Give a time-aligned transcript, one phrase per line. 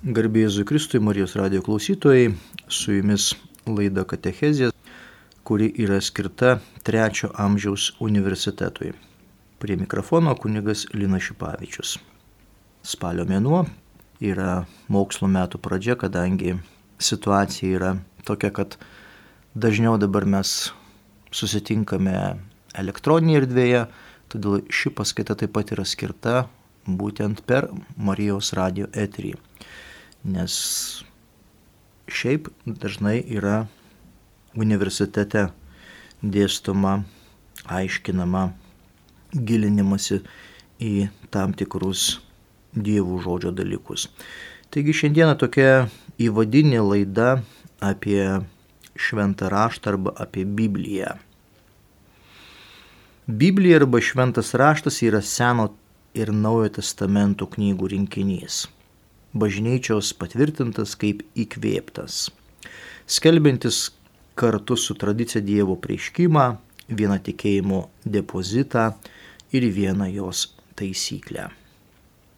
[0.00, 2.30] Garbėjai Kristui Marijos radio klausytojai,
[2.72, 3.34] su jumis
[3.68, 4.70] laida Katechezija,
[5.44, 6.54] kuri yra skirta
[6.88, 8.94] trečio amžiaus universitetui.
[9.60, 11.98] Prie mikrofono kunigas Lina Šipavičius.
[12.80, 13.66] Spalio mėnuo
[14.24, 16.56] yra mokslo metų pradžia, kadangi
[16.96, 17.92] situacija yra
[18.24, 18.78] tokia, kad
[19.52, 20.72] dažniau dabar mes
[21.28, 22.16] susitinkame
[22.72, 23.84] elektroninėje erdvėje,
[24.32, 26.46] todėl ši paskaita taip pat yra skirta
[26.88, 27.68] būtent per
[28.00, 29.36] Marijos radio eterį
[30.24, 30.54] nes
[32.10, 33.66] šiaip dažnai yra
[34.58, 35.48] universitete
[36.20, 37.04] dėstoma,
[37.70, 38.50] aiškinama,
[39.32, 40.20] gilinimasi
[40.82, 42.18] į tam tikrus
[42.74, 44.08] dievų žodžio dalykus.
[44.70, 45.88] Taigi šiandieną tokia
[46.20, 47.40] įvadinė laida
[47.80, 48.42] apie
[49.00, 51.16] šventą raštą arba apie Bibliją.
[53.30, 55.70] Biblija arba šventas raštas yra Seno
[56.14, 58.66] ir Naujojo testamento knygų rinkinys
[59.34, 62.28] bažnyčios patvirtintas kaip įkvėptas,
[63.06, 63.90] skelbintis
[64.34, 66.46] kartu su tradicija Dievo prieškimą,
[66.90, 68.92] vieną tikėjimo depozitą
[69.52, 71.50] ir vieną jos taisyklę.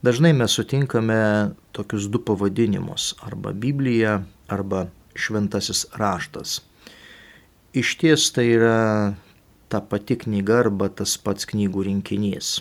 [0.02, 6.60] Dažnai mes sutinkame tokius du pavadinimus- arba Biblija, arba Šventasis raštas.
[7.72, 9.14] Iš ties tai yra
[9.68, 12.60] ta pati knyga arba tas pats knygų rinkinys.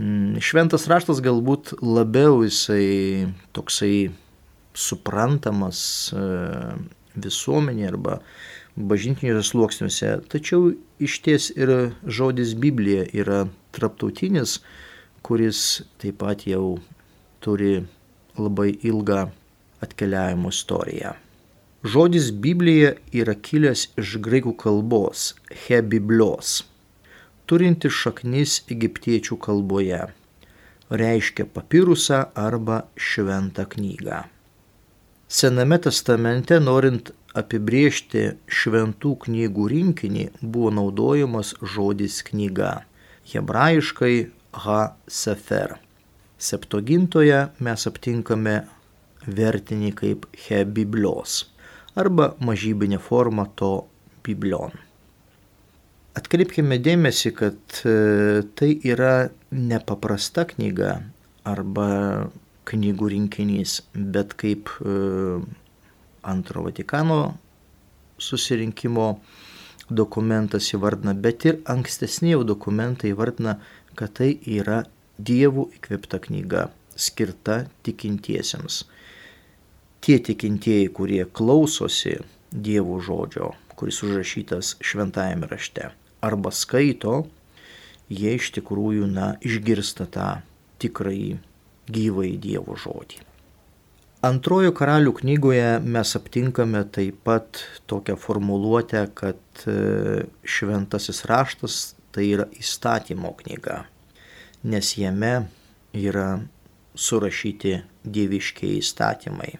[0.00, 4.08] Mm, šventas raštas galbūt labiau jisai toksai
[4.72, 5.82] suprantamas
[6.16, 6.22] e,
[7.20, 8.22] visuomenė arba
[8.72, 13.42] bažnytiniuose sluoksniuose, tačiau iš ties ir žodis Biblija yra
[13.76, 14.62] traptautinis,
[15.20, 16.78] kuris taip pat jau
[17.44, 17.82] turi
[18.40, 19.26] labai ilgą
[19.84, 21.12] atkeliavimo istoriją.
[21.84, 25.34] Žodis Biblija yra kilęs iš graikų kalbos
[25.66, 26.62] hebiblios
[27.52, 30.06] turinti šaknis egiptiečių kalboje.
[30.88, 34.22] Reiškia papirusą arba šventą knygą.
[35.28, 42.72] Sename testamente, norint apibriežti šventų knygų rinkinį, buvo naudojamas žodis knyga.
[43.32, 44.16] Hebrajiškai
[44.64, 45.76] Ha Sefer.
[46.40, 48.62] Septogintoje mes aptinkame
[49.28, 51.42] vertinį kaip He Biblios
[51.96, 53.74] arba mažybinė forma to
[54.24, 54.72] Biblion.
[56.12, 57.92] Atkreipkime dėmesį, kad e,
[58.58, 60.98] tai yra nepaprasta knyga
[61.48, 61.86] arba
[62.68, 64.96] knygų rinkinys, bet kaip e,
[66.28, 67.16] antro Vatikano
[68.20, 69.06] susirinkimo
[69.88, 73.56] dokumentas įvardina, bet ir ankstesni jau dokumentai įvardina,
[73.96, 74.82] kad tai yra
[75.16, 78.82] dievų įkvėpta knyga, skirta tikintiesiems.
[80.04, 82.18] Tie tikintieji, kurie klausosi
[82.52, 85.88] dievų žodžio, kuris užrašytas šventajame rašte
[86.22, 87.24] arba skaito,
[88.12, 90.28] jie iš tikrųjų, na, išgirsta tą
[90.82, 91.36] tikrąjį
[91.92, 93.22] gyvąjį Dievo žodį.
[94.22, 99.74] Antrojo karalių knygoje mes aptinkame taip pat tokią formuluotę, kad e,
[100.46, 101.78] šventasis raštas
[102.14, 103.80] tai yra įstatymo knyga,
[104.62, 105.32] nes jame
[105.98, 106.28] yra
[106.94, 109.56] surašyti dieviškiai įstatymai.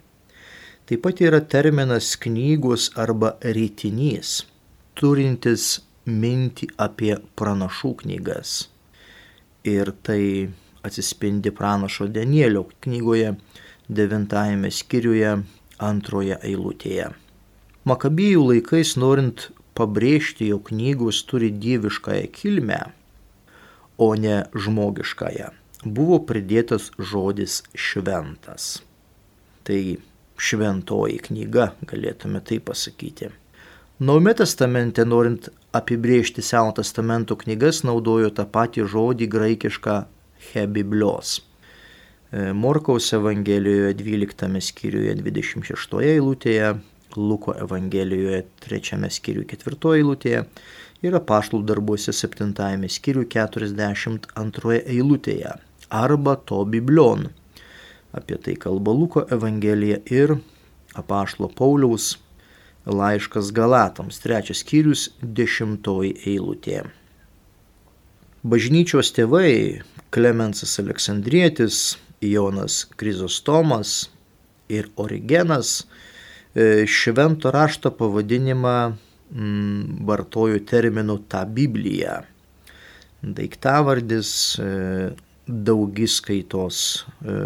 [0.87, 4.45] Taip pat yra terminas knygos arba rytinys,
[4.95, 8.69] turintis mintį apie pranašų knygas.
[9.69, 10.51] Ir tai
[10.83, 13.37] atsispindi pranašo Danielio knygoje
[13.89, 15.37] devintajame skyriuje
[15.83, 17.11] antroje eilutėje.
[17.87, 19.49] Makabijų laikais norint
[19.79, 22.81] pabrėžti, jog knygos turi dieviškąją kilmę,
[23.99, 25.51] o ne žmogiškąją,
[25.85, 28.83] buvo pridėtas žodis šventas.
[29.67, 29.81] Tai
[30.43, 33.31] šventoji knyga, galėtume tai pasakyti.
[34.03, 39.93] Naujame testamente, norint apibriežti Seno testamento knygas, naudojo tą patį žodį graikišką
[40.49, 41.37] hebiblios.
[42.35, 46.73] E, Morkaus Evangelijoje 12 skyriuje 26 eilutėje,
[47.15, 50.43] Luko Evangelijoje 3 skyriuje 4 eilutėje
[51.07, 55.55] ir apaštlų darbuose 7 skyriuje 42 eilutėje
[56.03, 57.29] arba to biblion.
[58.11, 60.35] Apie tai kalba Luko Evangelija ir
[60.99, 62.17] apaštlo Pauliaus
[62.87, 66.83] laiškas Galatams, trečias skyrius, dešimtoji eilutė.
[68.43, 74.11] Bažnyčios tėvai Klemensas Aleksandrietis, Jonas Krizostomas
[74.69, 75.85] ir Origenas
[76.55, 82.19] e, švento rašto pavadinimą mm, vartojo terminu tą Bibliją.
[83.23, 84.67] Daiktavardis e,
[85.47, 86.83] daugiskaitos
[87.23, 87.39] e,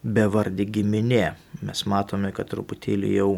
[0.00, 1.26] bevardė giminė.
[1.60, 3.30] Mes matome, kad truputėlį jau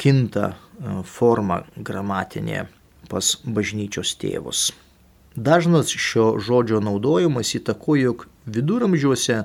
[0.00, 0.56] kinta e,
[1.04, 2.66] forma gramatinė
[3.10, 4.70] pas bažnyčios tėvus.
[5.36, 9.44] Dažnas šio žodžio naudojimas įtako, jog viduramžiuose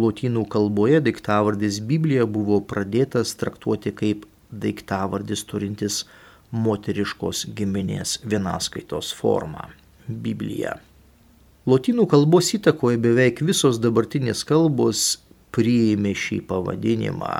[0.00, 6.04] Lotynų kalboje daiktavardis Biblija buvo pradėtas traktuoti kaip daiktavardis turintis
[6.50, 9.66] moteriškos giminės vienaskaitos formą-
[10.24, 10.78] Biblija.
[11.66, 15.18] Lotynų kalbos įtakoje beveik visos dabartinės kalbos
[15.52, 17.34] priėmė šį pavadinimą.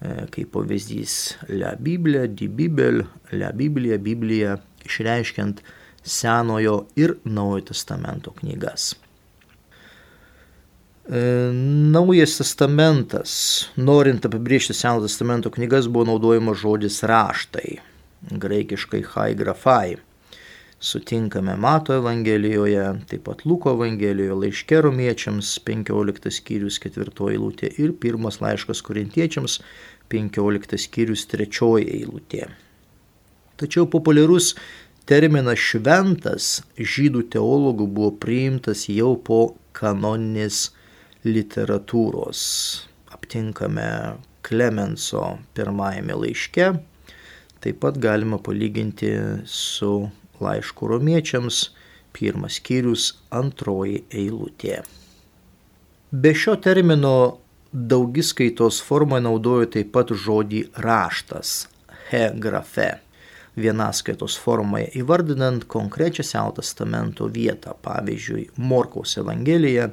[0.00, 3.02] E, kaip pavyzdys La Biblija, Di Bibel,
[3.32, 5.62] La Biblija, Biblija, išreiškiant
[6.04, 8.94] Senojo ir Naujojo testamento knygas.
[11.08, 11.20] E,
[11.96, 13.32] Naujas testamentas,
[13.76, 17.78] norint apibriežti Senojo testamento knygas, buvo naudojamas žodis raštai,
[18.30, 19.96] graikiškai haigrafai
[20.80, 28.40] sutinkame Mato Evangelijoje, taip pat Luko Evangelijoje, laiške romiečiams 15 skyrius 4 eilutė ir pirmas
[28.44, 29.60] laiškas korintiečiams
[30.12, 32.50] 15 skyrius 3 eilutė.
[33.56, 34.52] Tačiau populiarus
[35.08, 40.70] terminas šventas žydų teologų buvo priimtas jau po kanoninės
[41.24, 42.42] literatūros.
[43.16, 43.88] Aptinkame
[44.46, 46.68] Klemenso pirmajame laiške,
[47.64, 49.10] taip pat galima palyginti
[49.48, 50.04] su
[50.42, 51.70] laiško romiečiams,
[52.16, 54.82] pirmas skyrius, antroji eilutė.
[56.10, 57.16] Be šio termino
[57.72, 61.66] daugiskaitos formą naudoju taip pat žodį raštas,
[62.10, 62.92] he grafe,
[63.56, 69.90] vienaskaitos formoje įvardinant konkrečią Seno testamento vietą, pavyzdžiui, Morkaus Evangelija,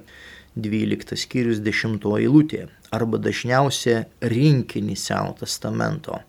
[0.56, 6.19] 12 skyrius 10 eilutė, arba dažniausia rinkinį Seno testamento.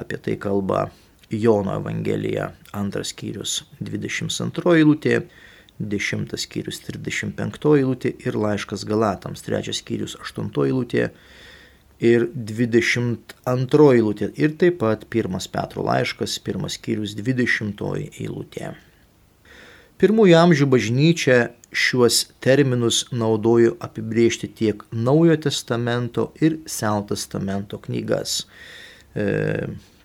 [0.00, 0.88] Apie tai kalba
[1.30, 5.20] Jono Evangelija, antras skyrius 22 eilutė,
[5.80, 11.08] 10 skyrius 35 eilutė ir laiškas Galatams, trečias skyrius 8 eilutė
[12.00, 17.84] ir 22 eilutė ir taip pat pirmas Petro laiškas, pirmas skyrius 20
[18.20, 18.74] eilutė.
[20.00, 21.38] Pirmųjų amžių bažnyčia
[21.76, 28.40] šiuos terminus naudojo apibriežti tiek Naujojo testamento ir Seno testamento knygas.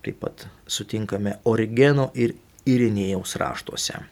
[0.06, 2.36] Taip pat sutinkame Origeno ir
[2.70, 4.04] Irinėjaus raštuose.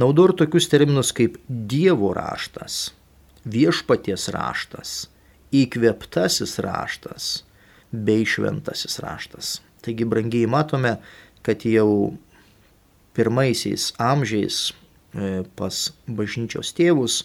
[0.00, 2.90] Naudoju ir tokius terminus kaip Dievo raštas,
[3.44, 4.94] viešpaties raštas,
[5.56, 7.28] įkvėptasis raštas
[7.92, 9.58] bei šventasis raštas.
[9.84, 10.96] Taigi, brangiai matome,
[11.46, 12.16] kad jau
[13.16, 17.22] pirmaisiais amžiais e, pas bažnyčios tėvus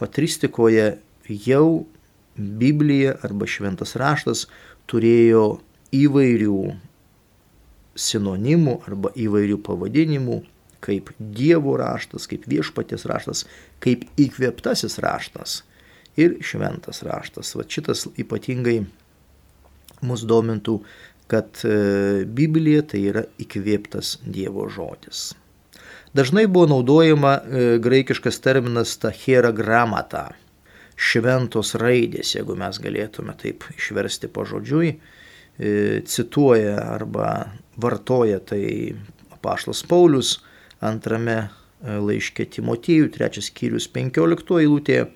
[0.00, 0.94] patristikoje
[1.28, 1.86] jau
[2.36, 4.46] Biblija arba šventas raštas
[4.90, 5.60] turėjo
[5.94, 6.60] įvairių
[8.00, 10.40] sinonimų arba įvairių pavadinimų,
[10.84, 13.44] kaip Dievo raštas, kaip viešpatės raštas,
[13.84, 15.60] kaip įkvėptasis raštas
[16.20, 17.52] ir šventas raštas.
[17.56, 18.80] Va šitas ypatingai
[20.06, 20.80] mus domintų,
[21.30, 25.30] kad e, Biblija tai yra įkvėptas Dievo žodis.
[26.16, 30.30] Dažnai buvo naudojama e, graikiškas terminas tachera gramata,
[31.00, 34.96] šventos raidės, jeigu mes galėtume taip išversti pažodžiui,
[35.60, 37.50] E, cituoja arba
[37.82, 38.94] vartoja tai
[39.34, 40.38] apaštas Paulius
[40.80, 41.48] antrame e,
[41.96, 45.10] laiške Timotiejų, trečias skyrius 15 eilutėje,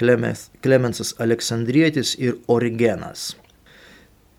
[0.00, 3.34] Klemensas Aleksandrietis ir Origenas.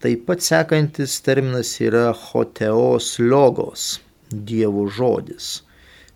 [0.01, 3.99] Taip pat sekantis terminas yra hoteos logos,
[4.31, 5.59] Dievo žodis.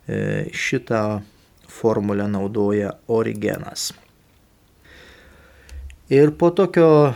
[0.07, 1.21] E, šitą
[1.69, 3.91] formulę naudoja Origenas.
[6.09, 7.13] Ir po tokio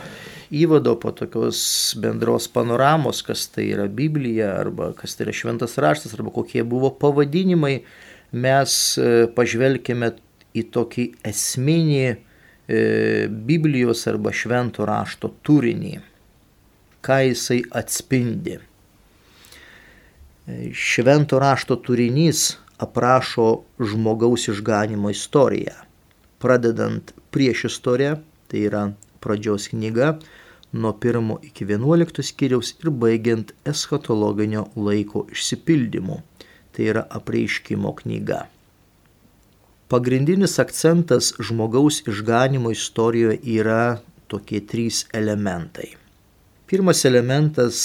[0.52, 1.60] įvado, po tokios
[2.02, 6.90] bendros panoramos, kas tai yra Biblija, arba kas tai yra šventas raštas, arba kokie buvo
[6.92, 7.84] pavadinimai,
[8.32, 10.12] mes e, pažvelkime
[10.58, 12.16] į tokį esminį e,
[13.30, 16.00] Biblijos arba švento rašto turinį,
[17.06, 18.58] ką jisai atspindi.
[18.58, 18.62] E,
[20.74, 25.76] švento rašto turinys aprašo žmogaus išganimo istoriją,
[26.42, 28.18] pradedant prieš istoriją,
[28.50, 28.88] tai yra
[29.20, 30.18] pradžios knyga,
[30.72, 36.22] nuo 1 iki 11 skyriaus ir baigiant eschatologinio laiko išsipildymu,
[36.72, 38.46] tai yra apreiškimo knyga.
[39.90, 43.98] Pagrindinis akcentas žmogaus išganimo istorijoje yra
[44.30, 45.96] tokie trys elementai.
[46.70, 47.80] Pirmas elementas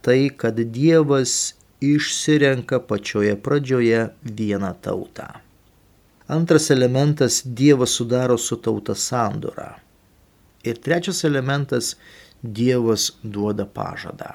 [0.00, 1.52] tai, kad Dievas
[1.84, 5.28] išsirenka pačioje pradžioje vieną tautą.
[6.26, 9.83] Antras elementas- Dievas sudaro su tauta sandorą.
[10.64, 11.94] Ir trečias elementas-
[12.42, 14.34] Dievas duoda pažadą.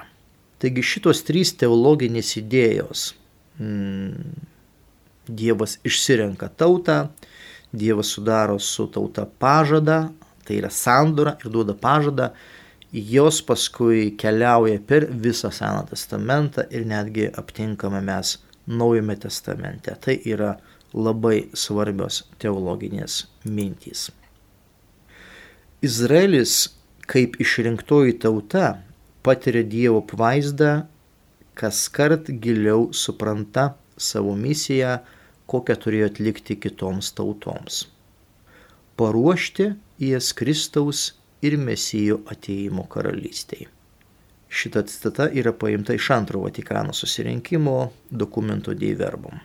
[0.58, 3.12] Taigi šitos trys teologinės idėjos
[3.58, 4.32] mm,-
[5.40, 7.10] Dievas išsirenka tautą,
[7.72, 10.10] Dievas sudaro su tauta pažadą,
[10.44, 12.32] tai yra sandora ir duoda pažadą,
[12.92, 19.94] jos paskui keliauja per visą Seną testamentą ir netgi aptinkame mes Naujame testamente.
[20.00, 20.54] Tai yra
[20.94, 24.10] labai svarbios teologinės mintys.
[25.80, 26.68] Izraelis
[27.08, 28.82] kaip išrinktoji tauta
[29.24, 30.82] patiria Dievo apvaizdą,
[31.56, 34.98] kas kart giliau supranta savo misiją,
[35.48, 37.80] kokią turėjo atlikti kitoms tautoms.
[39.00, 39.70] Paruošti
[40.04, 43.64] jas Kristaus ir Mesijo ateimo karalystiai.
[44.52, 47.76] Šita citata yra paimta iš antro Vatikano susirinkimo
[48.10, 49.40] dokumento Dei Verbum.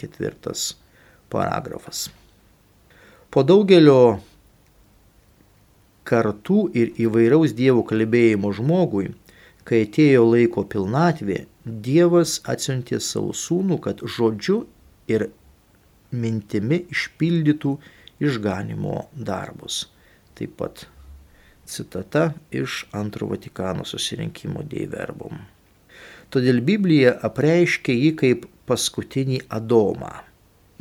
[0.00, 0.70] Ketvirtas
[1.28, 2.06] paragrafas.
[3.30, 4.20] Po daugelio
[6.08, 9.12] kartų ir įvairaus Dievo kalbėjimo žmogui,
[9.68, 14.64] kai atėjo laiko pilnatvė, Dievas atsiuntė savo sūnų, kad žodžiu
[15.10, 15.28] ir
[16.10, 17.76] mintimi išpildytų
[18.22, 19.86] išganimo darbus.
[20.34, 20.86] Taip pat
[21.72, 25.38] Citata iš antro Vatikano susirinkimo Deiverbum.
[26.32, 30.12] Todėl Biblija apreiškia jį kaip paskutinį Adomą,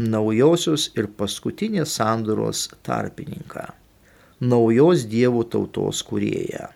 [0.01, 3.67] naujosios ir paskutinės sandoros tarpininką,
[4.41, 6.71] naujos dievų tautos kurėją.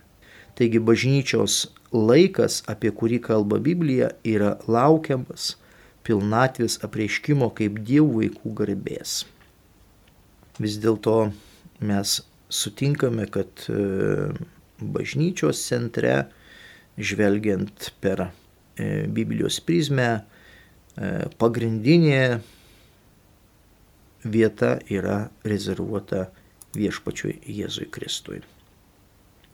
[0.55, 5.55] Taigi bažnyčios laikas, apie kurį kalba Biblija, yra laukiamas
[6.05, 9.24] pilnatvės apreiškimo kaip dievų vaikų garbės.
[10.62, 11.31] Vis dėlto
[11.84, 12.19] mes
[12.53, 14.29] sutinkame, kad e,
[14.79, 16.27] bažnyčios centre,
[16.95, 18.29] žvelgiant per e,
[19.12, 22.39] Biblijos prizmę, e, pagrindinė
[24.25, 26.29] vieta yra rezervuota
[26.75, 28.41] viešpačiui Jėzui Kristui.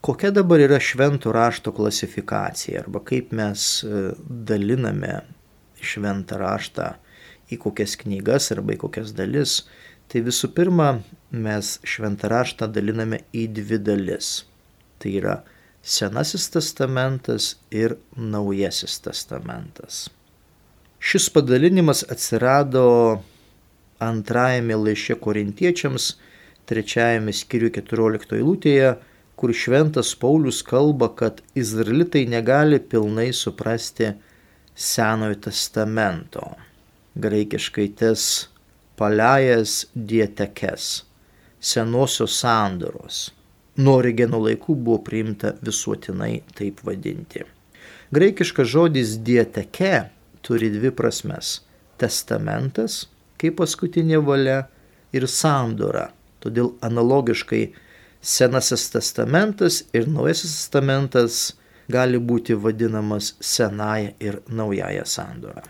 [0.02, 3.84] Kokia dabar yra šventų rašto klasifikacija arba kaip mes
[4.50, 5.22] daliname
[5.82, 6.96] šventą raštą
[7.54, 9.62] į kokias knygas arba į kokias dalis,
[10.12, 10.90] Tai visų pirma,
[11.32, 14.42] mes šventą raštą daliname į dvi dalis.
[15.00, 15.36] Tai yra
[15.82, 20.10] Senasis testamentas ir Naujasis testamentas.
[21.00, 22.84] Šis padalinimas atsirado
[24.04, 26.10] antrajame laiške korintiečiams,
[26.70, 28.96] trečiajame skyriuje 14 eilutėje,
[29.36, 34.12] kur šventas Paulius kalba, kad izraelitai negali pilnai suprasti
[34.76, 36.44] Senojo testamento.
[37.22, 38.28] Graikiškai tes
[38.96, 41.04] palejas dietekes,
[41.60, 43.30] senosios sandoros.
[43.82, 47.44] Nuo originų laikų buvo priimta visuotinai taip vadinti.
[48.14, 50.10] Graikiškas žodis dieteke
[50.46, 51.62] turi dvi prasmes-
[52.02, 54.68] testamentas, kaip paskutinė valia,
[55.14, 56.10] ir sandora.
[56.42, 57.64] Todėl analogiškai
[58.22, 61.38] Senasis testamentas ir Naujasis testamentas
[61.92, 65.64] gali būti vadinamas Senąją ir Naująją sandorą.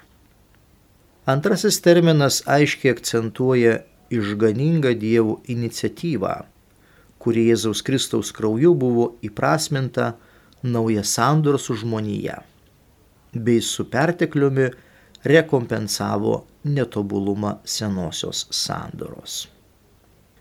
[1.31, 3.77] Antrasis terminas aiškiai akcentuoja
[4.11, 6.33] išganingą Dievo iniciatyvą,
[7.21, 10.15] kuri Jėzaus Kristaus krauju buvo įprasminta
[10.63, 12.41] nauja sandora su žmonija,
[13.33, 14.67] bei su pertekliumi
[15.23, 19.45] rekompensavo netobulumą senosios sandoros.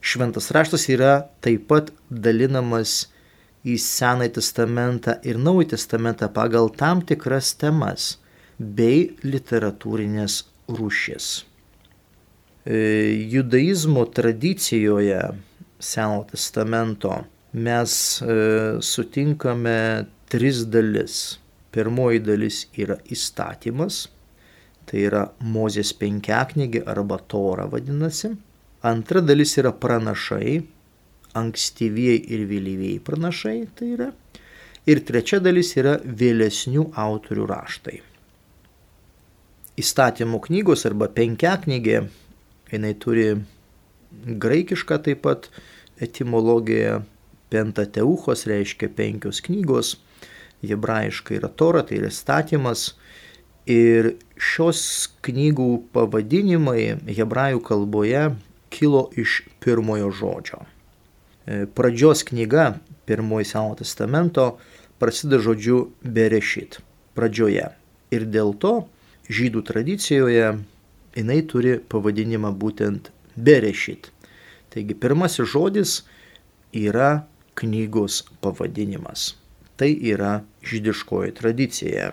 [0.00, 3.10] Šventas raštas yra taip pat dalinamas
[3.68, 8.14] į Senąjį testamentą ir Naująjį testamentą pagal tam tikras temas
[8.58, 10.42] bei literatūrinės
[10.72, 11.28] rūšis.
[12.64, 12.78] E,
[13.32, 15.20] judaizmo tradicijoje
[15.80, 17.12] Seno testamento
[17.52, 18.34] mes e,
[18.80, 21.38] sutinkame tris dalis.
[21.70, 24.08] Pirmoji dalis yra įstatymas,
[24.88, 28.34] tai yra Mozės penkiaknygė arba Tora vadinasi.
[28.86, 30.60] Antra dalis yra pranašai,
[31.36, 34.12] ankstyvieji ir vėlyvieji pranašai tai yra.
[34.88, 38.00] Ir trečia dalis yra vėlesnių autorių raštai
[39.80, 42.04] įstatymų knygos arba penkiaknygė,
[42.72, 43.26] jinai turi
[44.42, 45.48] graikišką taip pat
[46.02, 47.00] etimologiją,
[47.52, 49.96] pentateuchos reiškia penkios knygos,
[50.66, 52.92] hebrajiškai yra Tora, tai yra statymas.
[53.70, 54.80] Ir šios
[55.22, 58.22] knygų pavadinimai hebrajų kalboje
[58.70, 60.64] kilo iš pirmojo žodžio.
[61.46, 64.58] E, pradžios knyga, pirmoji Seno testamento,
[64.98, 66.80] prasideda žodžiu berešit,
[67.18, 67.70] pradžioje.
[68.14, 68.74] Ir dėl to
[69.30, 70.52] žydų tradicijoje
[71.16, 74.10] jinai turi pavadinimą būtent Berešit.
[74.70, 76.00] Taigi pirmasis žodis
[76.76, 77.24] yra
[77.58, 79.34] knygos pavadinimas.
[79.80, 82.10] Tai yra žydiškoji tradicija.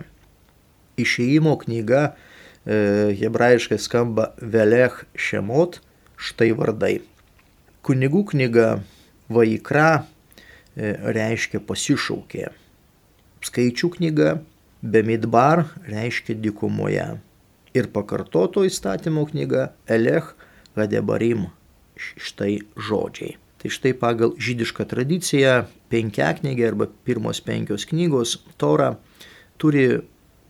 [0.98, 5.82] Išėjimo knyga e, hebrajiškai skamba Velech Šemot,
[6.18, 7.00] štai vardai.
[7.86, 8.82] Kunigų knyga
[9.32, 10.04] Vaikra
[10.76, 12.50] e, reiškia pasišaukė.
[13.48, 14.38] Skaičių knyga
[14.82, 17.08] Bemidbar reiškia dykumoje.
[17.78, 20.34] Ir pakartoto įstatymo knyga Elech
[20.78, 21.48] Gadebarim.
[21.98, 23.38] Štai žodžiai.
[23.58, 28.94] Tai štai pagal žydišką tradiciją penkiaknygė arba pirmos penkios knygos Tora
[29.58, 30.04] turi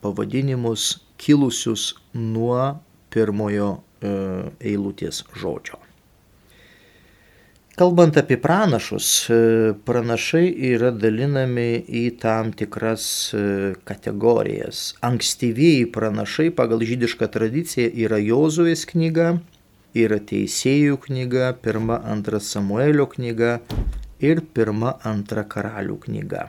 [0.04, 2.76] pavadinimus kilusius nuo
[3.10, 5.80] pirmojo eilutės žodžio.
[7.78, 9.08] Kalbant apie pranašus,
[9.86, 13.04] pranašai yra dalinami į tam tikras
[13.86, 14.96] kategorijas.
[15.06, 19.36] Ankstyvieji pranašai pagal žydišką tradiciją yra Jozuės knyga,
[19.94, 23.60] yra Teisėjų knyga, pirma, antra Samuelio knyga
[24.26, 26.48] ir pirma, antra Karalių knyga.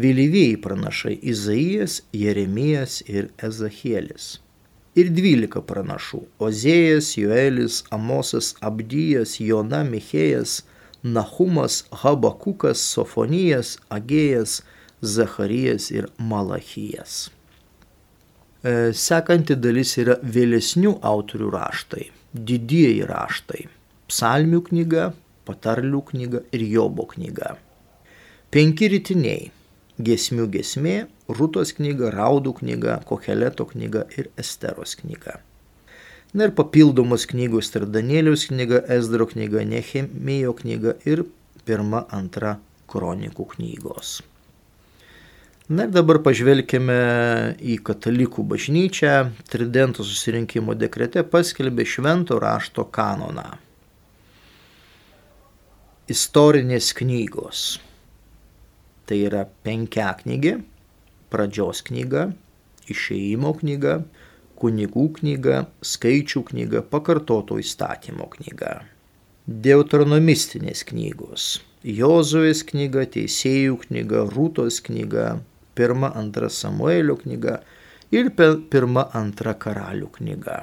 [0.00, 4.38] Vėlyvieji pranašai Izaijas, Jeremijas ir Ezachielis
[4.98, 10.62] ir dvylika pranašų- Ozėjas, Joelis, Amosas, Abdijas, Jona, Michėjas,
[11.02, 14.62] Nahumas, Habakukas, Sofonijas, Agėjas,
[15.02, 17.30] Zacharijas ir Malachijas.
[18.62, 23.66] E, sekanti dalis yra vėlesnių autorių raštai, didieji raštai-
[24.10, 25.12] psalmių knyga,
[25.46, 27.56] patarlių knyga ir Jobo knyga.
[28.52, 29.50] Penki rytiniai
[30.02, 30.96] Gesmių gesmė,
[31.30, 35.38] Rūtos knyga, Raudų knyga, Koheleto knyga ir Esteros knyga.
[36.32, 41.26] Na ir papildomos knygos tai Danieliaus knyga, Esdro knyga, Nehemijo knyga ir
[41.68, 42.56] pirma, antra
[42.88, 44.20] kronikų knygos.
[45.72, 46.96] Na ir dabar pažvelkime
[47.60, 49.12] į katalikų bažnyčią.
[49.52, 53.46] Tridento susirinkimo dekrete paskelbė švento rašto kanoną.
[56.12, 57.78] Istorinės knygos.
[59.06, 60.60] Tai yra penkiaknygė,
[61.32, 62.28] pradžios knyga,
[62.92, 64.02] išeimo knyga,
[64.60, 68.74] kunigų knyga, skaičių knyga, pakartoto įstatymo knyga.
[69.46, 71.46] Deuteronomistinės knygos.
[71.82, 75.40] Jozuės knyga, Teisėjų knyga, Rūtos knyga,
[75.74, 77.56] pirma, antra Samuelio knyga
[78.14, 80.60] ir pirma, antra Karalių knyga.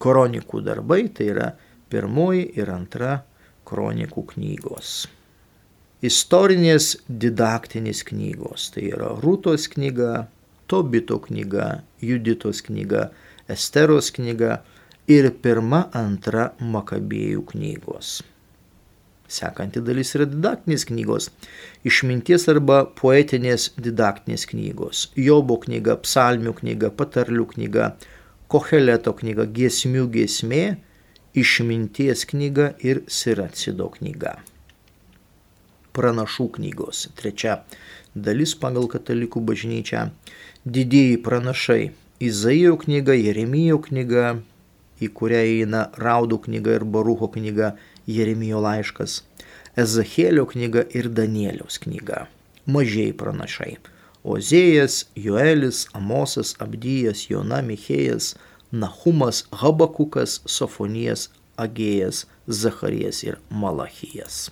[0.00, 1.48] Kronikų darbai tai yra
[1.92, 3.16] pirmoji ir antra
[3.68, 4.92] kronikų knygos
[6.04, 8.70] istorinės didaktinės knygos.
[8.74, 10.26] Tai yra Rūtos knyga,
[10.70, 13.10] Tobito knyga, Juditos knyga,
[13.50, 14.60] Esteros knyga
[15.10, 18.20] ir pirma, antra Makabėjų knygos.
[19.30, 21.28] Sekanti dalis yra didaktinės knygos,
[21.86, 25.04] išminties arba poetinės didaktinės knygos.
[25.14, 27.94] Jobo knyga, psalmių knyga, patarlių knyga,
[28.50, 30.64] Koheleto knyga, giesmių giesmė,
[31.38, 34.40] išminties knyga ir Siracido knyga
[35.96, 37.08] pranašų knygos.
[37.18, 37.60] Trečia
[38.14, 40.08] dalis pagal katalikų bažnyčią.
[40.64, 41.92] Didieji pranašai.
[42.20, 44.40] Izaijo knyga, Jeremijo knyga,
[45.00, 47.72] į kurią įeina Raudų knyga ir Barucho knyga,
[48.04, 49.22] Jeremijo laiškas.
[49.80, 52.26] Ezachėlio knyga ir Danieliaus knyga.
[52.66, 53.78] Mažiai pranašai.
[54.20, 58.34] Ozėjas, Joelis, Amosas, Abdijas, Jona, Michėjas,
[58.70, 64.50] Nahumas, Habakukas, Sofonijas, Agėjas, Zacharijas ir Malachijas.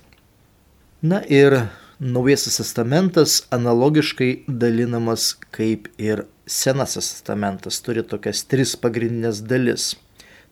[1.01, 1.53] Na ir
[1.99, 9.93] Naujasis testamentas analogiškai dalinamas kaip ir Senasis testamentas, turi tokias tris pagrindinės dalis.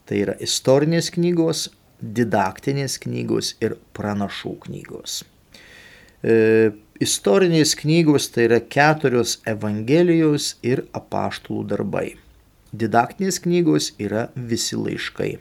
[0.07, 1.65] Tai yra istorinės knygos,
[1.99, 5.17] didaktinės knygos ir pranašų knygos.
[6.23, 6.71] E,
[7.03, 12.07] istorinės knygos tai yra keturios Evangelijos ir apaštalų darbai.
[12.71, 15.33] Didaktinės knygos yra visi laiškai.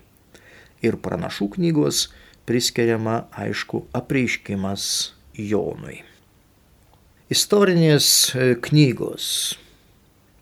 [0.82, 2.08] Ir pranašų knygos
[2.46, 6.00] priskiriama, aišku, apreiškimas Jonui.
[7.32, 9.28] Istorinės e, knygos.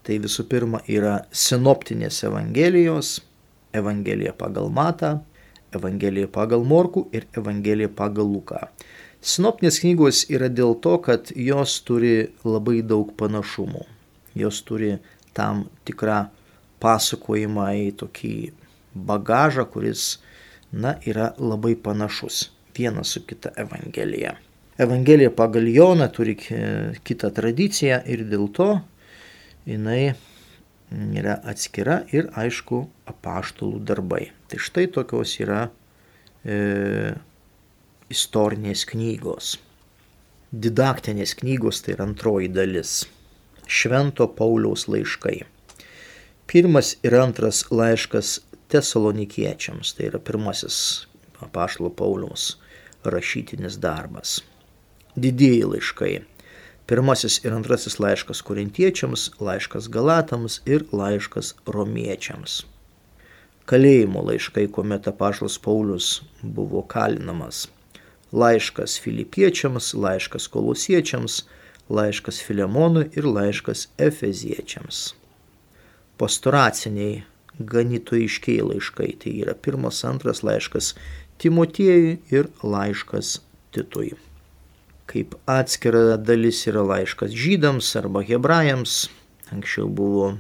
[0.05, 3.17] Tai visų pirma yra sinoptinės Evangelijos,
[3.73, 5.15] Evangelija pagal Matą,
[5.75, 8.61] Evangelija pagal Morkų ir Evangelija pagal Luką.
[9.25, 13.87] Sinoptinės knygos yra dėl to, kad jos turi labai daug panašumų.
[14.37, 14.99] Jos turi
[15.33, 16.27] tam tikrą
[16.85, 18.37] pasakojimą į tokį
[19.09, 20.19] bagažą, kuris
[20.75, 24.35] na, yra labai panašus viena su kita Evangelija.
[24.79, 26.35] Evangelija pagal Joną turi
[27.07, 28.71] kitą tradiciją ir dėl to
[29.71, 30.15] jinai
[31.15, 34.29] yra atskira ir aišku apaštalų darbai.
[34.51, 35.69] Tai štai tokios yra
[36.45, 37.15] e,
[38.11, 39.55] istorinės knygos.
[40.55, 43.05] Didaktinės knygos tai yra antroji dalis.
[43.67, 45.41] Švento Pauliaus laiškai.
[46.51, 49.95] Pirmas ir antras laiškas tesalonikiečiams.
[49.97, 51.07] Tai yra pirmasis
[51.45, 52.55] apaštalo Pauliaus
[53.05, 54.43] rašytinis darbas.
[55.17, 56.15] Didieji laiškai.
[56.87, 62.65] Pirmasis ir antrasis laiškas korintiečiams, laiškas galatams ir laiškas romiečiams.
[63.65, 66.09] Kalėjimo laiškai, kuomet apaštalas Paulius
[66.43, 67.69] buvo kalinamas.
[68.33, 71.45] Laiškas filipiečiams, laiškas kolosiečiams,
[71.89, 75.15] laiškas Filemonui ir laiškas Efeziečiams.
[76.21, 77.23] Pastoraciniai
[77.59, 79.11] ganytojiškiai laiškai.
[79.23, 80.95] Tai yra pirmas, antras laiškas
[81.39, 83.41] Timotiejui ir laiškas
[83.75, 84.15] Titui.
[85.11, 89.09] Kaip atskira dalis yra laiškas žydams arba hebrajams.
[89.53, 90.37] Anksčiau buvo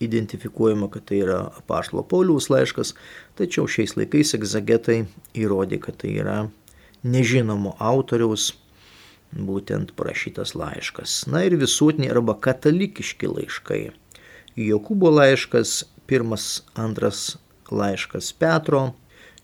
[0.00, 2.92] identifikuojama, kad tai yra apaštalo Pauliaus laiškas,
[3.38, 5.00] tačiau šiais laikais egzagetai
[5.34, 6.36] įrodė, kad tai yra
[7.06, 8.52] nežinomo autoriaus
[9.32, 11.24] būtent parašytas laiškas.
[11.32, 13.80] Na ir visuotiniai arba katalikiški laiškai.
[14.56, 17.36] Jokūbo laiškas, pirmas, antras
[17.68, 18.94] laiškas Petro,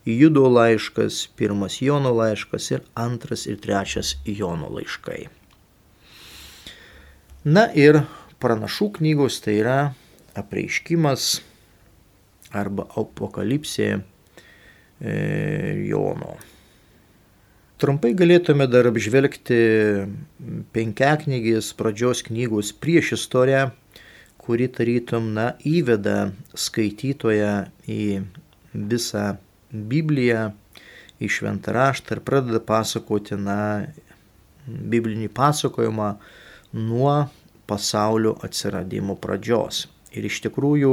[0.08, 5.26] Judo laiškas, pirmas Jono laiškas ir antras ir trečias Jono laiškai.
[7.44, 8.00] Na ir
[8.40, 9.76] pranašų knygos tai yra
[10.38, 11.42] apreiškimas
[12.56, 14.00] arba apokalipsė e,
[15.90, 16.38] Jono.
[17.82, 19.60] Trumpai galėtume dar apžvelgti
[20.72, 23.72] penkiaknygės pradžios knygos prieš istoriją,
[24.42, 27.54] kuri tarytum na, įveda skaitytoją
[27.86, 28.02] į
[28.72, 29.36] visą
[29.72, 30.50] Bibliją,
[31.22, 33.86] į šventą raštą ir pradeda pasakoti, na,
[34.66, 36.08] biblinį pasakojimą
[36.74, 37.14] nuo
[37.66, 39.86] pasaulio atsiradimo pradžios.
[40.12, 40.92] Ir iš tikrųjų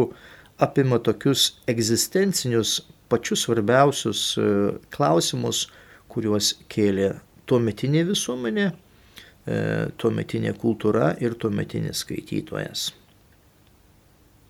[0.62, 4.46] apima tokius egzistencinius, pačius svarbiausius e,
[4.94, 5.66] klausimus,
[6.10, 7.14] kuriuos kėlė
[7.50, 9.60] tuometinė visuomenė, e,
[9.98, 12.90] tuometinė kultūra ir tuometinis skaitytojas.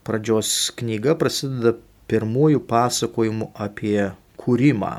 [0.08, 1.76] Pradžios knyga prasideda
[2.10, 4.10] pirmųjų pasakojimų apie
[4.40, 4.94] kūrimą.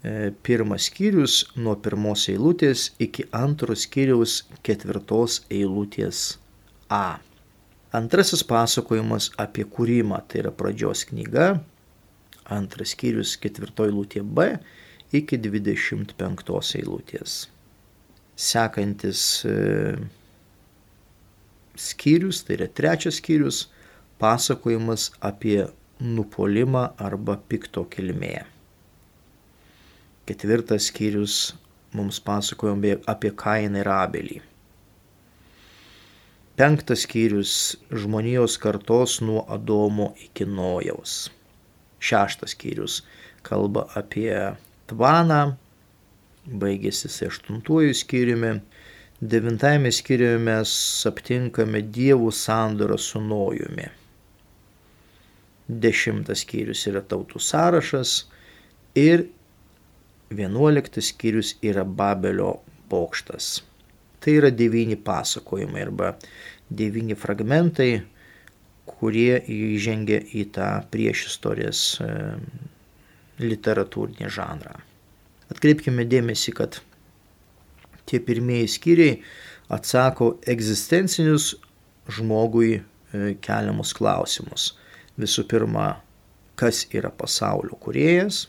[0.00, 6.38] E, pirmas skyrius nuo pirmos eilutės iki antros skyriaus ketvirtos eilutės
[6.88, 7.20] A.
[7.92, 11.58] Antrasis pasakojimas apie kūrimą, tai yra pradžios knyga,
[12.48, 14.46] antras skyrius ketvirtoji eilutė B
[15.12, 17.36] iki 25 eilutės.
[18.40, 19.54] Sekantis e,
[21.76, 23.66] skyrius, tai yra trečias skyrius,
[24.20, 25.66] pasakojimas apie
[26.00, 28.44] nupolimą arba pikto kilmė.
[30.28, 31.36] Ketvirtas skyrius
[31.96, 34.38] mums pasakojom apie Kainą ir Abelį.
[36.60, 41.30] Penktas skyrius- žmonijos kartos nuo Adomo iki Nojaus.
[42.00, 43.02] Šeštas skyrius
[43.42, 44.56] kalba apie
[44.86, 45.56] Tvaną,
[46.46, 48.60] baigėsi aštuntuoju skyriumi.
[49.20, 53.99] Devintajame skyriuje mes aptinkame dievų sandorą su Nojumi.
[55.70, 58.14] Dešimtas skyrius yra tautų sąrašas
[58.98, 59.28] ir
[60.34, 62.56] vienuoliktas skyrius yra Babelio
[62.90, 63.60] bokštas.
[64.20, 66.14] Tai yra devyni pasakojimai arba
[66.70, 68.02] devyni fragmentai,
[68.90, 72.10] kurie įžengia į tą priešistorės e,
[73.40, 74.74] literatūrinį žanrą.
[75.50, 76.80] Atkreipkime dėmesį, kad
[78.10, 79.16] tie pirmieji skyriai
[79.72, 81.54] atsako egzistencinius
[82.10, 82.82] žmogui e,
[83.44, 84.72] keliamus klausimus
[85.20, 86.00] visų pirma,
[86.60, 88.46] kas yra pasaulio kuriejas,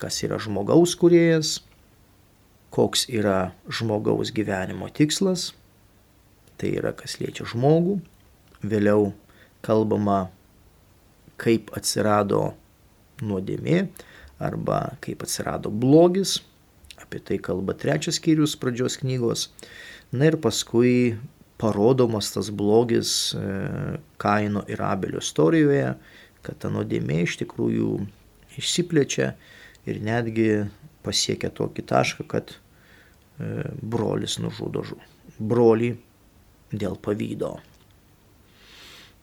[0.00, 1.58] kas yra žmogaus kuriejas,
[2.74, 5.52] koks yra žmogaus gyvenimo tikslas,
[6.58, 8.00] tai yra kas liečia žmogų.
[8.64, 9.12] Vėliau
[9.64, 10.30] kalbama,
[11.40, 12.54] kaip atsirado
[13.22, 13.84] nuodėmė
[14.42, 16.40] arba kaip atsirado blogis.
[16.98, 19.48] Apie tai kalba trečias skyrius pradžios knygos.
[20.14, 21.18] Na ir paskui
[21.58, 25.94] parodomas tas blogis e, Kaino ir Abelio istorijoje,
[26.44, 27.90] kad ta nuodėmė iš tikrųjų
[28.58, 29.32] išsiplečia
[29.88, 30.48] ir netgi
[31.04, 34.84] pasiekia tokį tašką, kad e, brolis nužudo
[35.38, 35.94] brolį
[36.74, 37.56] dėl pavydo.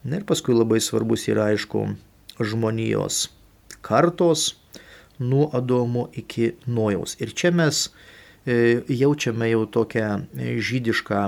[0.04, 1.84] Na ir paskui labai svarbus yra aišku
[2.42, 3.28] žmonijos
[3.86, 4.56] kartos
[5.22, 7.14] nuo Adomo iki Nojaus.
[7.22, 7.90] Ir čia mes
[8.46, 10.10] e, jaučiame jau tokią
[10.58, 11.22] žydišką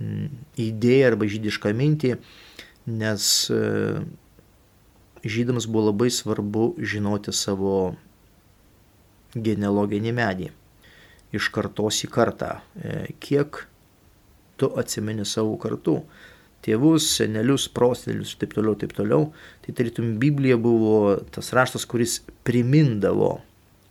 [0.00, 2.16] idėją arba žydišką mintį,
[2.86, 3.60] nes e,
[5.24, 7.96] žydams buvo labai svarbu žinoti savo
[9.36, 10.52] genealoginį medį
[11.36, 13.64] iš kartos į kartą, e, kiek
[14.60, 15.98] tu atsimeni savo kartų,
[16.66, 19.30] tėvus, senelius, proselius ir taip toliau, taip toliau.
[19.64, 23.36] Tai tarytum Biblija buvo tas raštas, kuris primindavo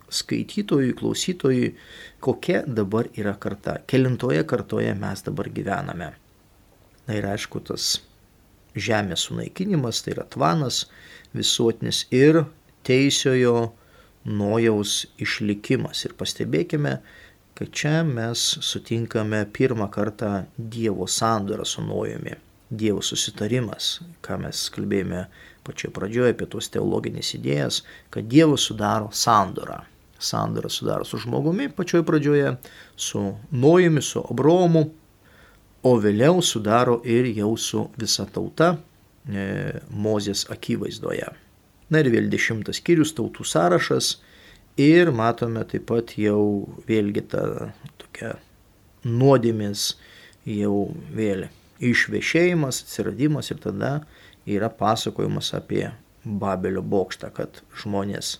[0.08, 1.74] skaitytojui, klausytojui,
[2.20, 6.12] kokia dabar yra karta, kelintoje kartoje mes dabar gyvename.
[7.06, 8.00] Na ir aišku, tas
[8.76, 10.84] žemės sunaikinimas, tai yra tvanas
[11.36, 12.44] visuotinis ir
[12.86, 13.72] teisiojo
[14.26, 16.04] nojaus išlikimas.
[16.06, 16.96] Ir pastebėkime,
[17.56, 22.36] kad čia mes sutinkame pirmą kartą Dievo sandorą su nojumi,
[22.70, 25.26] Dievo susitarimas, ką mes kalbėjome
[25.66, 29.84] pačioje pradžioje apie tos teologinės idėjas, kad Dievas sudaro sandorą
[30.18, 32.56] sandorą sudaro su žmogumi pačioj pradžioje,
[32.96, 34.86] su Nojumi, su Abromu,
[35.86, 38.74] o vėliau sudaro ir jau su visa tauta
[39.28, 41.28] e, Mozės akivaizdoje.
[41.90, 44.16] Na ir vėl dešimtas skyrius tautų sąrašas
[44.80, 47.70] ir matome taip pat jau vėlgi tą
[48.02, 48.34] tokią
[49.06, 49.92] nuodėmės
[50.46, 51.46] jau vėl
[51.82, 53.92] išvešėjimas, atsiradimas ir tada
[54.46, 55.90] yra pasakojimas apie
[56.24, 58.38] Babelio bokštą, kad žmonės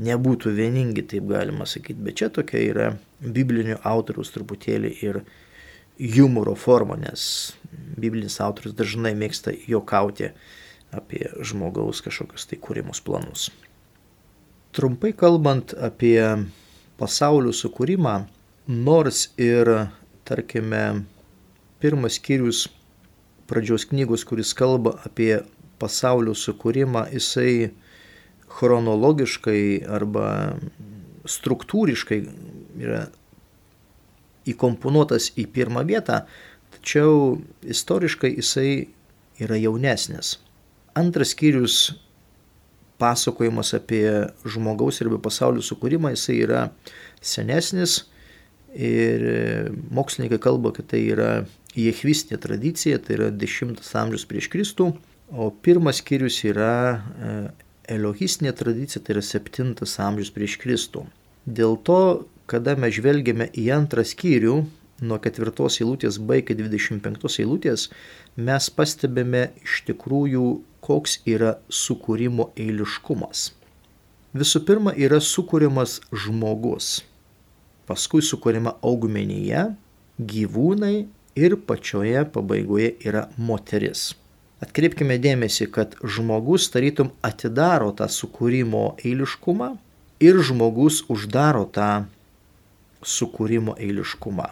[0.00, 2.88] nebūtų vieningi, taip galima sakyti, bet čia tokia yra
[3.20, 5.20] biblinių autoriaus truputėlį ir
[6.16, 7.52] humoro forma, nes
[8.00, 10.30] biblinis autorius dažnai mėgsta juokauti
[10.96, 13.50] apie žmogaus kažkokius tai kūrimus planus.
[14.74, 16.18] Trumpai kalbant apie
[17.00, 18.24] pasaulio sukūrimą,
[18.70, 19.68] nors ir,
[20.28, 21.04] tarkime,
[21.82, 22.68] pirmas skyrius
[23.50, 25.40] pradžios knygos, kuris kalba apie
[25.82, 27.72] pasaulio sukūrimą, jisai
[28.50, 30.26] chronologiškai arba
[31.28, 32.20] struktūriškai
[32.80, 33.04] yra
[34.50, 36.24] įkomponuotas į pirmą vietą,
[36.74, 38.70] tačiau istoriškai jisai
[39.40, 40.38] yra jaunesnis.
[40.98, 41.92] Antras skyrius
[43.00, 44.04] pasakojimas apie
[44.44, 46.64] žmogaus ir apie pasaulio sukūrimą, jisai yra
[47.24, 48.02] senesnis
[48.74, 49.24] ir
[49.94, 51.30] mokslininkai kalba, kad tai yra
[51.78, 54.90] jehvistinė tradicija, tai yra 10 amžius prieš Kristų,
[55.30, 56.74] o pirmas skyrius yra
[57.90, 59.74] elohistinė tradicija, tai yra 7
[60.06, 61.04] amžius prieš Kristų.
[61.46, 64.56] Dėl to, kada mes žvelgiame į antrą skyrių,
[65.00, 67.88] nuo ketvirtos eilutės baigė 25 eilutės,
[68.36, 70.44] mes pastebime iš tikrųjų,
[70.84, 73.50] koks yra sukūrimo eiliškumas.
[74.36, 77.00] Visų pirma, yra sukūrimas žmogus,
[77.90, 79.72] paskui sukūrima augmenyje,
[80.20, 80.94] gyvūnai
[81.40, 84.12] ir pačioje pabaigoje yra moteris.
[84.60, 89.70] Atkreipkime dėmesį, kad žmogus tarytum atidaro tą sukūrimo eiliškumą
[90.20, 92.04] ir žmogus uždaro tą
[93.00, 94.50] sukūrimo eiliškumą.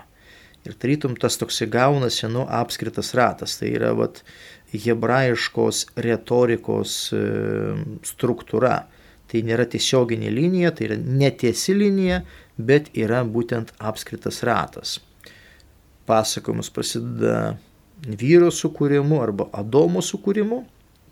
[0.68, 3.56] Ir tarytum tas toks įgaunasi, nu, apskritas ratas.
[3.60, 4.22] Tai yra, vat,
[4.72, 7.20] hebrajiškos retorikos e,
[8.04, 8.82] struktūra.
[9.28, 12.22] Tai nėra tiesioginė linija, tai yra netiesi linija,
[12.56, 14.98] bet yra būtent apskritas ratas.
[16.08, 17.58] Pasakojimas prasideda
[18.06, 20.62] vyro sukūrimu arba Adomo sukūrimu,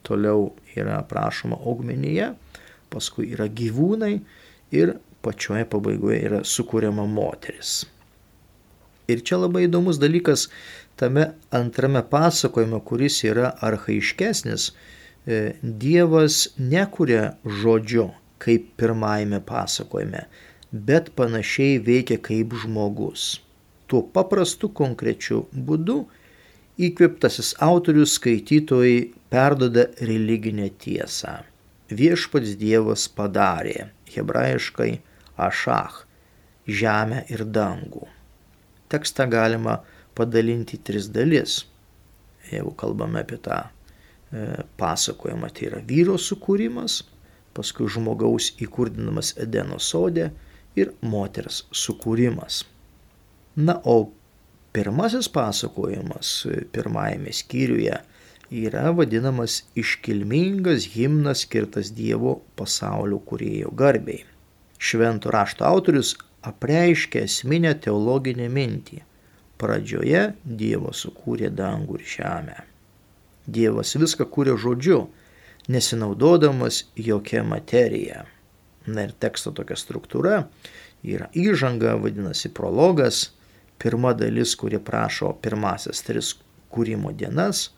[0.07, 2.33] toliau yra aprašoma augmenyje,
[2.93, 4.15] paskui yra gyvūnai
[4.77, 4.97] ir
[5.27, 7.85] pačioje pabaigoje yra sukūriama moteris.
[9.11, 10.49] Ir čia labai įdomus dalykas
[10.99, 14.71] tame antrame pasakojime, kuris yra arhaiškesnis,
[15.27, 18.11] e, Dievas nekuria žodžiu
[18.43, 20.27] kaip pirmajame pasakojime,
[20.73, 23.41] bet panašiai veikia kaip žmogus.
[23.87, 26.05] Tuo paprastu konkrečiu būdu
[26.77, 31.39] įkviptasis autorius skaitytojai perdoda religinę tiesą.
[31.89, 34.99] Viešpats Dievas padarė, hebrajiškai
[35.37, 36.07] ašach-
[36.81, 38.07] žemę ir dangų.
[38.89, 39.81] Tekstą galima
[40.15, 41.65] padalinti į tris dalis.
[42.51, 43.63] Jeigu kalbame apie tą
[44.33, 47.03] e, pasakojimą, tai yra vyro sukūrimas,
[47.55, 50.31] paskui žmogaus įkurdinamas Edeno sodė
[50.77, 52.65] ir moters sukūrimas.
[53.57, 54.13] Na, o
[54.77, 56.37] pirmasis pasakojimas
[56.77, 57.99] pirmajame skyriuje
[58.63, 64.27] yra vadinamas iškilmingas himnas skirtas Dievo pasaulio kurėjo garbiai
[64.79, 69.03] švento rašto autorius apreiškia esminę teologinę mintį.
[69.57, 72.57] Pradžioje Dievas sukūrė dangų ir žemę.
[73.47, 75.07] Dievas viską kūrė žodžiu,
[75.73, 78.27] nesinaudodamas jokia materija.
[78.87, 80.43] Na ir teksto tokia struktūra
[81.03, 83.31] yra įžanga, vadinasi prologas,
[83.83, 86.33] pirma dalis, kuri prašo pirmasis tris
[86.73, 87.71] kūrimo dienas,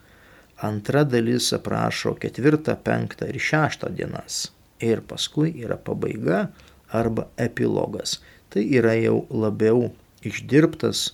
[0.63, 4.49] antra dalis aprašo ketvirtą, penktą ir šeštą dienas.
[4.83, 6.49] Ir paskui yra pabaiga,
[6.91, 8.19] arba epilogas.
[8.49, 9.91] Tai yra jau labiau
[10.27, 11.09] išdirbtas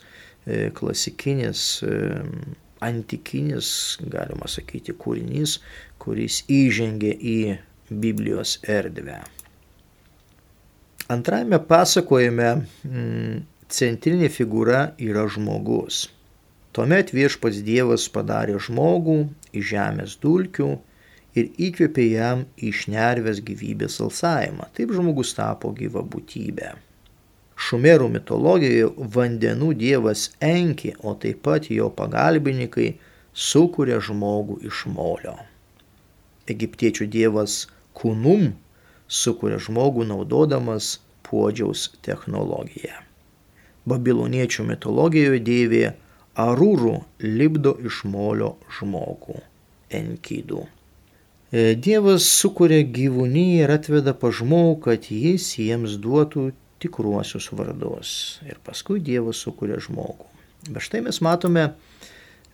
[0.47, 2.23] e, klasikinis, e,
[2.85, 3.69] antikinis,
[4.13, 5.59] galima sakyti, kūrinys,
[6.03, 7.39] kuris įžengė į
[7.91, 9.23] Biblijos erdvę.
[11.13, 13.41] Antrajame pasakojime mm,
[13.75, 16.07] centrinė figūra yra žmogus.
[16.75, 19.19] Tuomet viešpats Dievas padarė žmogų
[19.55, 20.71] iš žemės dulkių
[21.39, 24.67] ir įkvėpė jam išnervės gyvybės alsavimą.
[24.75, 26.73] Taip žmogus tapo gyva būtybė.
[27.55, 32.89] Šumerų mitologijoje vandenų dievas Enki, o taip pat jo pagalbininkai
[33.35, 35.37] sukuria žmogų iš molio.
[36.51, 38.51] Egiptiečių dievas Kunum
[39.07, 43.05] sukuria žmogų naudodamas puodžiaus technologiją.
[43.91, 45.85] Babiloniečių mitologijoje dievė
[46.41, 49.37] Arūrų lipdo iš molio žmogų
[49.95, 50.65] Enkydų.
[51.55, 56.49] E, Dievas sukuria gyvūniją ir atveda pa žmogų, kad jis jiems duotų
[56.83, 58.15] tikruosius vardus.
[58.49, 60.27] Ir paskui Dievas sukuria žmogų.
[60.71, 61.69] Bet štai mes matome,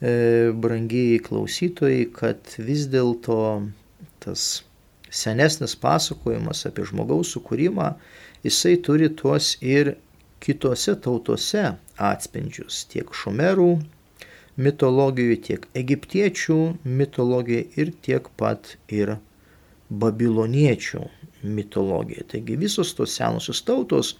[0.02, 3.40] e, brangiai klausytojai, kad vis dėlto
[4.20, 4.64] tas
[5.10, 7.94] senesnis pasakojimas apie žmogaus sukūrimą,
[8.44, 9.94] jisai turi tuos ir
[10.40, 11.64] kitose tautose
[12.00, 13.70] atspindžius, tiek šumerų,
[14.60, 19.16] mitologijoje, tiek egiptiečių mitologijoje ir tiek pat ir
[19.90, 21.02] babiloniečių
[21.42, 22.26] mitologija.
[22.30, 24.14] Taigi visos tos senusios tautos,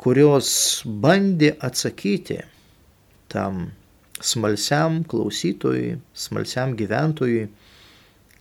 [0.00, 2.40] kurios bandė atsakyti
[3.32, 3.70] tam
[4.22, 7.46] smalsiam klausytojui, smalsiam gyventojui,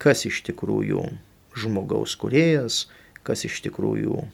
[0.02, 1.06] kas iš tikrųjų
[1.62, 2.86] žmogaus kuriejas,
[3.28, 4.26] kas iš tikrųjų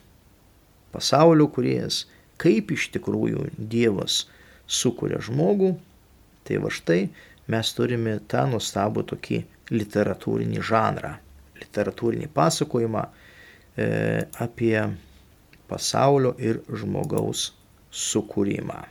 [0.95, 2.05] pasaulio kuriejas,
[2.41, 4.25] kaip iš tikrųjų Dievas
[4.67, 5.75] sukuria žmogų,
[6.47, 7.07] tai va štai
[7.51, 11.15] mes turime tą nuostabų tokį literatūrinį žanrą,
[11.61, 13.87] literatūrinį pasakojimą e,
[14.43, 14.75] apie
[15.67, 17.51] pasaulio ir žmogaus
[17.91, 18.83] sukūrimą.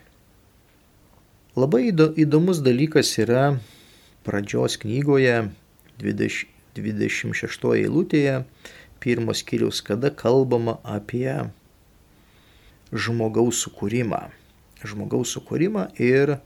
[1.56, 1.88] Labai
[2.20, 3.54] įdomus dalykas yra
[4.26, 5.46] pradžios knygoje
[6.02, 8.42] 20, 26 eilutėje,
[9.00, 11.30] pirmos kiriaus, kada kalbama apie
[12.92, 14.26] žmogaus sukūrimą.
[14.86, 16.36] Žmogaus sukūrimą ir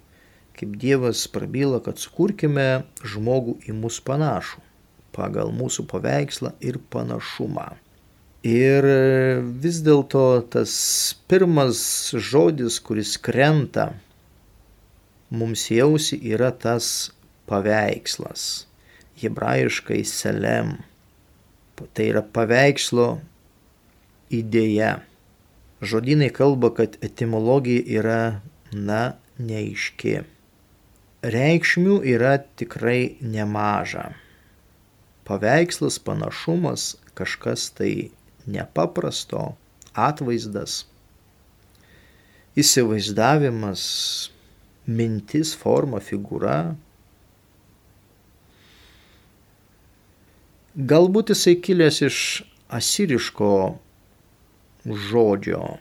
[0.56, 4.60] kaip Dievas prabyla, kad sukurkime žmogų į mus panašų,
[5.16, 7.72] pagal mūsų paveikslą ir panašumą.
[8.46, 8.86] Ir
[9.60, 10.72] vis dėlto tas
[11.28, 11.80] pirmas
[12.16, 13.90] žodis, kuris krenta
[15.30, 17.10] mums jausi yra tas
[17.48, 18.66] paveikslas.
[19.20, 20.78] Hebrajiškai selem.
[21.80, 23.20] Tai yra paveikslo
[24.32, 24.98] idėja.
[25.80, 28.22] Žodinai kalba, kad etimologija yra,
[28.72, 30.18] na, neaiški.
[31.24, 34.10] Reikšmių yra tikrai nemaža.
[35.24, 38.10] Paveikslas, panašumas, kažkas tai
[38.44, 39.54] nepaprasto,
[39.96, 40.84] atvaizdas,
[42.60, 43.82] įsivaizdavimas,
[44.84, 46.74] mintis, forma, figūra.
[50.76, 52.18] Galbūt jisai kilęs iš
[52.68, 53.52] asiriško
[54.86, 55.78] žodžio,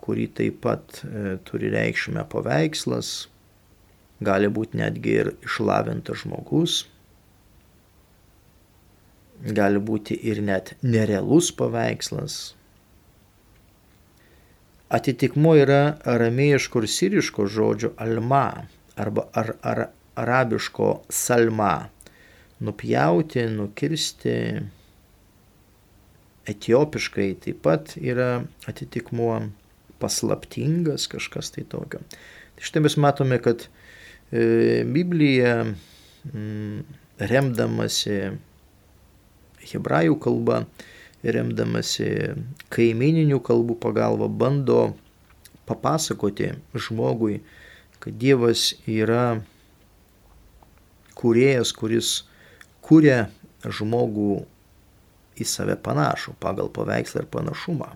[0.00, 3.28] kurį taip pat e, turi reikšmę paveikslas,
[4.24, 6.80] gali būti netgi ir išlavintas žmogus,
[9.40, 12.40] gali būti ir net nerealus paveikslas.
[14.90, 18.66] Atitikmuo yra aramėjiško ir siriško žodžio alma
[18.98, 19.86] arba ar, ar,
[20.18, 21.88] arabiško salma-
[22.64, 24.36] nupjauti, nukirsti.
[26.50, 29.34] Etiopiškai taip pat yra atitikmuo
[30.00, 32.00] paslaptingas kažkas tai tokio.
[32.56, 33.66] Tai štai mes matome, kad
[34.32, 36.80] e, Biblija mm,
[37.30, 38.16] remdamasi
[39.70, 40.64] hebrajų kalba
[41.20, 42.08] remdamasi
[42.72, 44.94] kaimininių kalbų pagalba, bando
[45.68, 47.40] papasakoti žmogui,
[48.00, 49.42] kad Dievas yra
[51.20, 52.22] kuriejas, kuris
[52.80, 53.28] kuria
[53.60, 54.46] žmogų
[55.38, 57.90] į save panašų pagal paveikslą ir panašumą.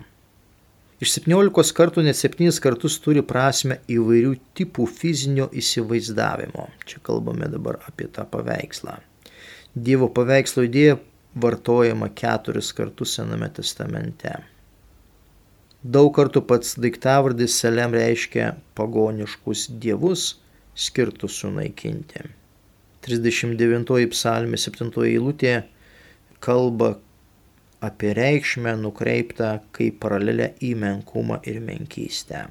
[1.03, 6.68] Iš 17 kartų net 7 kartus turi prasme įvairių tipų fizinio įsivaizdavimo.
[6.87, 9.01] Čia kalbame dabar apie tą paveikslą.
[9.75, 11.01] Dievo paveikslo idėja
[11.35, 14.37] vartojama keturis kartus Sename testamente.
[15.83, 20.38] Daug kartų pats daiktavardis Selem reiškia pagoniškus dievus
[20.79, 22.23] skirtus sunaikinti.
[23.05, 25.59] 39 psalmė 7 eilutė
[26.40, 26.94] kalba
[27.85, 32.47] apie reikšmę nukreiptą kaip paralelę į menkumą ir menkystę.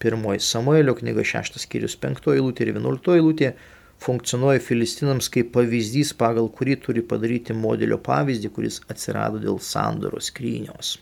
[0.00, 3.52] Pirmoji Samuelio knyga 6 skyrius 5 eilutė ir 11 eilutė
[4.00, 10.96] funkcionuoja filistinams kaip pavyzdys, pagal kurį turi padaryti modelio pavyzdį, kuris atsirado dėl sandoros skrynios.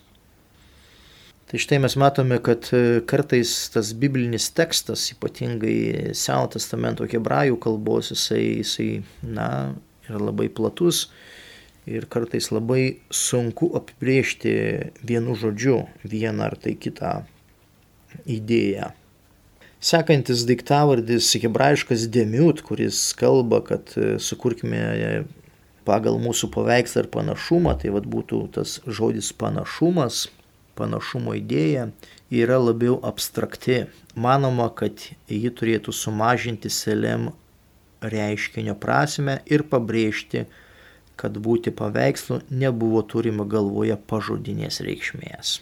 [1.49, 8.11] Tai štai mes matome, kad e, kartais tas biblinis tekstas, ypatingai Seno testamento hebrajų kalbos,
[8.13, 8.89] jisai, jisai
[9.23, 9.47] na,
[10.05, 11.07] yra labai platus
[11.89, 14.53] ir kartais labai sunku apibriežti
[15.05, 17.23] vienu žodžiu vieną ar tai kitą
[18.29, 18.91] idėją.
[19.79, 24.81] Sekantis daiktavardis hebrajiškas demiut, kuris kalba, kad e, sukurkime
[25.87, 30.27] pagal mūsų paveikslą ir panašumą, tai vad būtų tas žodis panašumas,
[30.79, 31.89] panašumo idėja,
[32.29, 33.85] yra labiau abstrakti.
[34.19, 34.99] Manoma, kad
[35.31, 37.29] ji turėtų sumažinti selem
[38.03, 40.45] reiškinio prasme ir pabrėžti,
[41.19, 45.59] kad būti paveikslu nebuvo turima galvoje pažodinės reikšmės.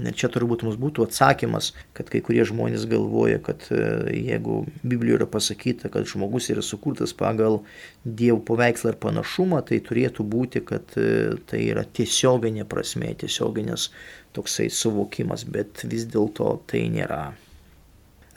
[0.00, 3.80] Ir čia turbūt mums būtų atsakymas, kad kai kurie žmonės galvoja, kad e,
[4.16, 7.60] jeigu Biblijoje yra pasakyta, kad žmogus yra sukurtas pagal
[8.04, 13.90] Dievo paveikslą ir panašumą, tai turėtų būti, kad e, tai yra tiesioginė prasme, tiesioginės
[14.36, 17.34] toksai suvokimas, bet vis dėlto tai nėra.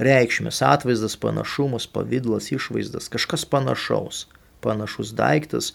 [0.03, 4.26] Reikšmės, atvaizdas, panašumas, pavydlas, išvaizdas, kažkas panašaus,
[4.66, 5.72] panašus daiktas,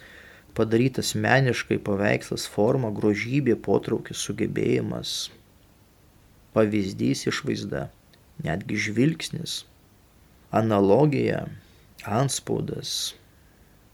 [0.59, 5.31] padarytas meniškai paveikslas, forma, grožybė, potraukis, sugebėjimas,
[6.57, 7.87] pavyzdys išvaizda,
[8.45, 9.63] netgi žvilgsnis,
[10.51, 11.47] analogija,
[12.07, 13.15] anspaudas,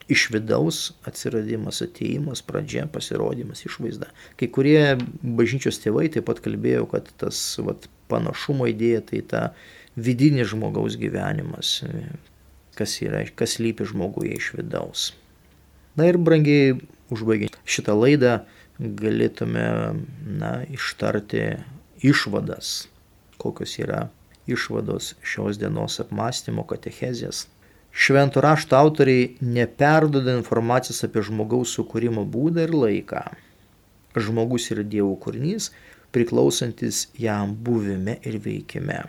[0.09, 4.11] iš vidaus atsiradimas, ateimas, pradžia, pasirodymas, išvaizda.
[4.41, 9.43] Kai kurie bažnyčios tėvai taip pat kalbėjo, kad tas vat, panašumo idėja tai ta
[9.97, 11.79] vidinis žmogaus gyvenimas,
[12.77, 15.13] kas, yra, kas lypi žmoguje iš vidaus.
[15.99, 16.77] Na ir brangiai,
[17.15, 18.41] užbaigiant šitą laidą,
[18.79, 19.65] galėtume
[20.41, 21.47] na, ištarti
[22.03, 22.89] išvadas,
[23.39, 24.09] kokios yra
[24.51, 27.47] išvados šios dienos apmąstymo katechezės
[27.95, 33.23] Šventų rašto autoriai neperdoda informacijos apie žmogaus sukūrimo būdą ir laiką.
[34.19, 35.69] Žmogus yra Dievo kūrinys,
[36.15, 39.05] priklausantis jam buvime ir veikime.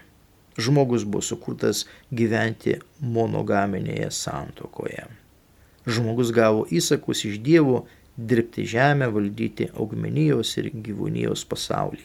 [0.62, 5.08] Žmogus buvo sukurtas gyventi monogaminėje santokoje.
[5.86, 7.84] Žmogus gavo įsakus iš Dievo
[8.18, 12.02] dirbti žemę, valdyti augmenijos ir gyvūnijos pasaulį,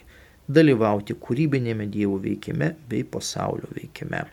[0.49, 4.27] dalyvauti kūrybinėme Dievo veikime bei pasaulio veikime.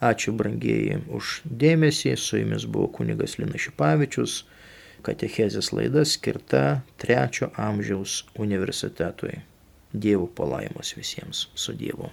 [0.00, 2.14] Ačiū brangieji už dėmesį.
[2.16, 4.38] Su jumis buvo kunigas Linas Šipavičius.
[5.04, 6.62] Katechezės laida skirta
[7.00, 9.38] trečio amžiaus universitetui.
[9.92, 12.08] Dievo palaimos visiems su Dievu.